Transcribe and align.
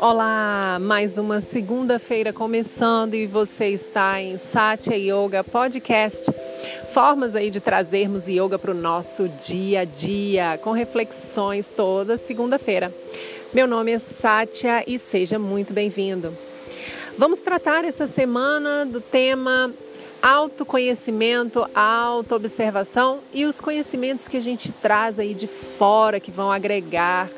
Olá, 0.00 0.78
mais 0.80 1.18
uma 1.18 1.40
segunda-feira 1.40 2.32
começando 2.32 3.14
e 3.14 3.26
você 3.26 3.70
está 3.70 4.22
em 4.22 4.38
Satya 4.38 4.96
Yoga 4.96 5.42
Podcast. 5.42 6.24
Formas 6.94 7.34
aí 7.34 7.50
de 7.50 7.58
trazermos 7.58 8.28
yoga 8.28 8.60
para 8.60 8.70
o 8.70 8.74
nosso 8.74 9.28
dia 9.28 9.80
a 9.80 9.84
dia, 9.84 10.56
com 10.62 10.70
reflexões 10.70 11.66
toda 11.66 12.16
segunda-feira. 12.16 12.94
Meu 13.52 13.66
nome 13.66 13.90
é 13.90 13.98
Satya 13.98 14.84
e 14.86 15.00
seja 15.00 15.36
muito 15.36 15.72
bem-vindo. 15.72 16.32
Vamos 17.18 17.40
tratar 17.40 17.84
essa 17.84 18.06
semana 18.06 18.86
do 18.86 19.00
tema 19.00 19.74
autoconhecimento, 20.22 21.68
autoobservação 21.74 23.18
e 23.34 23.44
os 23.44 23.60
conhecimentos 23.60 24.28
que 24.28 24.36
a 24.36 24.40
gente 24.40 24.70
traz 24.70 25.18
aí 25.18 25.34
de 25.34 25.48
fora 25.48 26.20
que 26.20 26.30
vão 26.30 26.52
agregar 26.52 27.28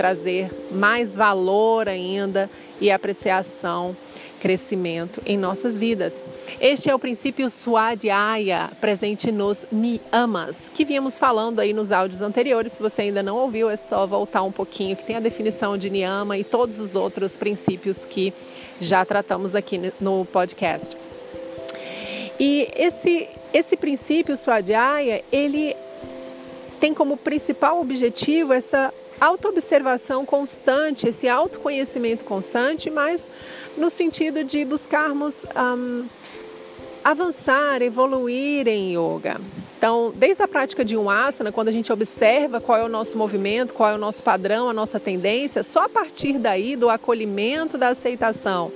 trazer 0.00 0.50
mais 0.72 1.14
valor 1.14 1.86
ainda 1.86 2.48
e 2.80 2.90
apreciação, 2.90 3.94
crescimento 4.40 5.20
em 5.26 5.36
nossas 5.36 5.76
vidas. 5.76 6.24
Este 6.58 6.88
é 6.88 6.94
o 6.94 6.98
princípio 6.98 7.50
Swadhyaya, 7.50 8.70
presente 8.80 9.30
nos 9.30 9.66
Niyamas, 9.70 10.70
que 10.72 10.86
vínhamos 10.86 11.18
falando 11.18 11.60
aí 11.60 11.74
nos 11.74 11.92
áudios 11.92 12.22
anteriores. 12.22 12.72
Se 12.72 12.82
você 12.82 13.02
ainda 13.02 13.22
não 13.22 13.36
ouviu, 13.36 13.68
é 13.68 13.76
só 13.76 14.06
voltar 14.06 14.42
um 14.42 14.50
pouquinho, 14.50 14.96
que 14.96 15.04
tem 15.04 15.16
a 15.16 15.20
definição 15.20 15.76
de 15.76 15.90
Niyama 15.90 16.38
e 16.38 16.44
todos 16.44 16.80
os 16.80 16.96
outros 16.96 17.36
princípios 17.36 18.06
que 18.06 18.32
já 18.80 19.04
tratamos 19.04 19.54
aqui 19.54 19.92
no 20.00 20.24
podcast. 20.24 20.96
E 22.40 22.70
esse, 22.74 23.28
esse 23.52 23.76
princípio 23.76 24.34
Swadhyaya, 24.34 25.22
ele 25.30 25.76
tem 26.80 26.94
como 26.94 27.18
principal 27.18 27.78
objetivo 27.82 28.54
essa 28.54 28.90
autoobservação 29.20 30.24
constante, 30.24 31.08
esse 31.08 31.28
autoconhecimento 31.28 32.24
constante, 32.24 32.90
mas 32.90 33.26
no 33.76 33.90
sentido 33.90 34.42
de 34.42 34.64
buscarmos 34.64 35.46
um, 35.54 36.06
avançar, 37.04 37.82
evoluir 37.82 38.66
em 38.66 38.96
yoga. 38.96 39.40
Então, 39.76 40.12
desde 40.14 40.42
a 40.42 40.48
prática 40.48 40.84
de 40.84 40.96
um 40.96 41.08
asana, 41.08 41.50
quando 41.50 41.68
a 41.68 41.72
gente 41.72 41.90
observa 41.90 42.60
qual 42.60 42.76
é 42.76 42.84
o 42.84 42.88
nosso 42.88 43.16
movimento, 43.16 43.72
qual 43.72 43.90
é 43.90 43.94
o 43.94 43.98
nosso 43.98 44.22
padrão, 44.22 44.68
a 44.68 44.74
nossa 44.74 45.00
tendência, 45.00 45.62
só 45.62 45.84
a 45.84 45.88
partir 45.88 46.38
daí 46.38 46.76
do 46.76 46.90
acolhimento, 46.90 47.78
da 47.78 47.88
aceitação, 47.88 48.70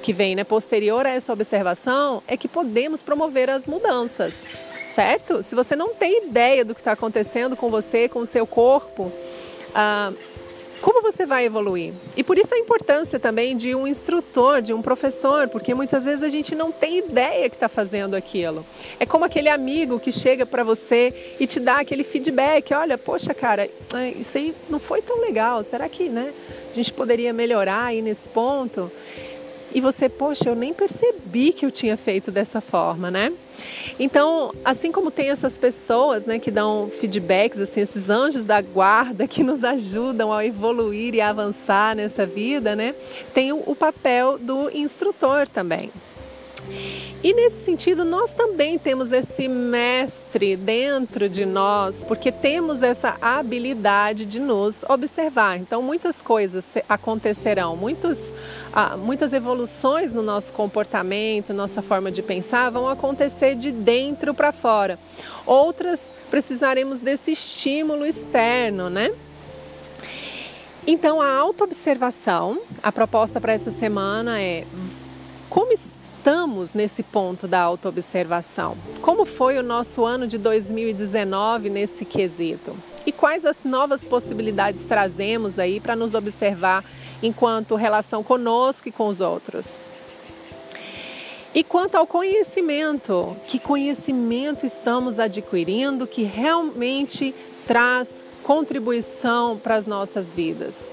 que 0.00 0.12
vem 0.12 0.36
né, 0.36 0.44
posterior 0.44 1.06
a 1.06 1.10
essa 1.10 1.32
observação, 1.32 2.22
é 2.28 2.36
que 2.36 2.46
podemos 2.46 3.02
promover 3.02 3.50
as 3.50 3.66
mudanças, 3.66 4.46
certo? 4.86 5.42
Se 5.42 5.56
você 5.56 5.74
não 5.74 5.94
tem 5.94 6.26
ideia 6.26 6.64
do 6.64 6.74
que 6.74 6.80
está 6.80 6.92
acontecendo 6.92 7.56
com 7.56 7.68
você, 7.68 8.08
com 8.08 8.20
o 8.20 8.26
seu 8.26 8.46
corpo, 8.46 9.10
ah, 9.74 10.12
como 10.84 11.00
você 11.00 11.24
vai 11.24 11.46
evoluir? 11.46 11.94
E 12.14 12.22
por 12.22 12.36
isso 12.36 12.52
a 12.52 12.58
importância 12.58 13.18
também 13.18 13.56
de 13.56 13.74
um 13.74 13.86
instrutor, 13.86 14.60
de 14.60 14.74
um 14.74 14.82
professor, 14.82 15.48
porque 15.48 15.72
muitas 15.72 16.04
vezes 16.04 16.22
a 16.22 16.28
gente 16.28 16.54
não 16.54 16.70
tem 16.70 16.98
ideia 16.98 17.48
que 17.48 17.56
está 17.56 17.70
fazendo 17.70 18.14
aquilo. 18.14 18.66
É 19.00 19.06
como 19.06 19.24
aquele 19.24 19.48
amigo 19.48 19.98
que 19.98 20.12
chega 20.12 20.44
para 20.44 20.62
você 20.62 21.36
e 21.40 21.46
te 21.46 21.58
dá 21.58 21.80
aquele 21.80 22.04
feedback: 22.04 22.74
olha, 22.74 22.98
poxa, 22.98 23.32
cara, 23.32 23.66
isso 24.20 24.36
aí 24.36 24.54
não 24.68 24.78
foi 24.78 25.00
tão 25.00 25.22
legal, 25.22 25.64
será 25.64 25.88
que 25.88 26.10
né, 26.10 26.34
a 26.70 26.74
gente 26.74 26.92
poderia 26.92 27.32
melhorar 27.32 27.86
aí 27.86 28.02
nesse 28.02 28.28
ponto? 28.28 28.92
E 29.74 29.80
você, 29.80 30.08
poxa, 30.08 30.48
eu 30.48 30.54
nem 30.54 30.72
percebi 30.72 31.52
que 31.52 31.66
eu 31.66 31.70
tinha 31.70 31.96
feito 31.96 32.30
dessa 32.30 32.60
forma, 32.60 33.10
né? 33.10 33.32
Então, 33.98 34.52
assim 34.64 34.90
como 34.90 35.10
tem 35.10 35.30
essas 35.30 35.58
pessoas, 35.58 36.24
né, 36.24 36.38
que 36.38 36.50
dão 36.50 36.90
feedbacks, 37.00 37.60
assim, 37.60 37.80
esses 37.80 38.08
anjos 38.08 38.44
da 38.44 38.60
guarda 38.60 39.26
que 39.26 39.42
nos 39.42 39.64
ajudam 39.64 40.32
a 40.32 40.44
evoluir 40.44 41.14
e 41.14 41.20
avançar 41.20 41.94
nessa 41.96 42.24
vida, 42.24 42.74
né? 42.74 42.94
Tem 43.32 43.52
o 43.52 43.74
papel 43.74 44.38
do 44.38 44.70
instrutor 44.70 45.48
também. 45.48 45.90
E 47.24 47.32
nesse 47.32 47.64
sentido, 47.64 48.04
nós 48.04 48.34
também 48.34 48.78
temos 48.78 49.10
esse 49.10 49.48
mestre 49.48 50.56
dentro 50.56 51.26
de 51.26 51.46
nós, 51.46 52.04
porque 52.04 52.30
temos 52.30 52.82
essa 52.82 53.16
habilidade 53.18 54.26
de 54.26 54.38
nos 54.38 54.84
observar. 54.90 55.56
Então, 55.56 55.80
muitas 55.80 56.20
coisas 56.20 56.76
acontecerão, 56.86 57.78
muitos, 57.78 58.34
ah, 58.74 58.94
muitas 58.98 59.32
evoluções 59.32 60.12
no 60.12 60.20
nosso 60.20 60.52
comportamento, 60.52 61.54
nossa 61.54 61.80
forma 61.80 62.12
de 62.12 62.20
pensar 62.20 62.68
vão 62.68 62.86
acontecer 62.86 63.54
de 63.54 63.72
dentro 63.72 64.34
para 64.34 64.52
fora. 64.52 64.98
Outras 65.46 66.12
precisaremos 66.30 67.00
desse 67.00 67.32
estímulo 67.32 68.04
externo, 68.04 68.90
né? 68.90 69.10
Então, 70.86 71.22
a 71.22 71.32
autoobservação, 71.32 72.60
a 72.82 72.92
proposta 72.92 73.40
para 73.40 73.54
essa 73.54 73.70
semana 73.70 74.42
é 74.42 74.66
como 75.48 75.72
está 75.72 76.03
estamos 76.24 76.72
nesse 76.72 77.02
ponto 77.02 77.46
da 77.46 77.60
autoobservação? 77.60 78.78
Como 79.02 79.26
foi 79.26 79.58
o 79.58 79.62
nosso 79.62 80.06
ano 80.06 80.26
de 80.26 80.38
2019 80.38 81.68
nesse 81.68 82.06
quesito? 82.06 82.74
E 83.04 83.12
quais 83.12 83.44
as 83.44 83.62
novas 83.62 84.00
possibilidades 84.00 84.86
trazemos 84.86 85.58
aí 85.58 85.80
para 85.80 85.94
nos 85.94 86.14
observar 86.14 86.82
enquanto 87.22 87.74
relação 87.74 88.22
conosco 88.22 88.88
e 88.88 88.92
com 88.92 89.08
os 89.08 89.20
outros? 89.20 89.78
E 91.54 91.62
quanto 91.62 91.96
ao 91.96 92.06
conhecimento, 92.06 93.36
que 93.46 93.58
conhecimento 93.58 94.64
estamos 94.64 95.18
adquirindo 95.18 96.06
que 96.06 96.22
realmente 96.22 97.34
traz 97.66 98.24
contribuição 98.42 99.58
para 99.58 99.74
as 99.74 99.84
nossas 99.84 100.32
vidas? 100.32 100.88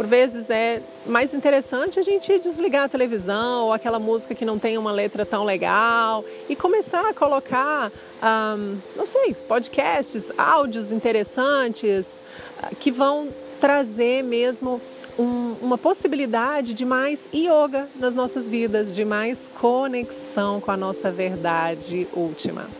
Por 0.00 0.06
vezes 0.06 0.48
é 0.48 0.80
mais 1.04 1.34
interessante 1.34 2.00
a 2.00 2.02
gente 2.02 2.38
desligar 2.38 2.84
a 2.84 2.88
televisão 2.88 3.66
ou 3.66 3.72
aquela 3.74 3.98
música 3.98 4.34
que 4.34 4.46
não 4.46 4.58
tem 4.58 4.78
uma 4.78 4.90
letra 4.90 5.26
tão 5.26 5.44
legal 5.44 6.24
e 6.48 6.56
começar 6.56 7.10
a 7.10 7.12
colocar, 7.12 7.92
não 8.96 9.04
sei, 9.04 9.34
podcasts, 9.34 10.32
áudios 10.38 10.90
interessantes 10.90 12.24
ah, 12.62 12.70
que 12.80 12.90
vão 12.90 13.28
trazer 13.60 14.24
mesmo 14.24 14.80
um, 15.18 15.56
uma 15.60 15.76
possibilidade 15.76 16.72
de 16.72 16.86
mais 16.86 17.28
yoga 17.34 17.86
nas 17.96 18.14
nossas 18.14 18.48
vidas, 18.48 18.94
de 18.94 19.04
mais 19.04 19.48
conexão 19.60 20.62
com 20.62 20.70
a 20.70 20.78
nossa 20.78 21.10
verdade 21.10 22.08
última. 22.14 22.70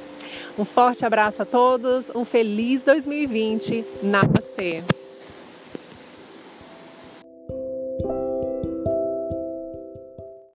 Um 0.59 0.65
forte 0.65 1.05
abraço 1.05 1.43
a 1.43 1.45
todos, 1.45 2.11
um 2.15 2.25
feliz 2.25 2.83
2020. 2.83 3.85
Namastê! 4.03 4.83